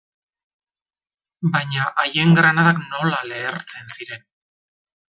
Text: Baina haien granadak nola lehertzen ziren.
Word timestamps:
Baina 1.57 1.85
haien 2.05 2.35
granadak 2.41 2.83
nola 2.89 3.23
lehertzen 3.31 3.97
ziren. 3.99 4.29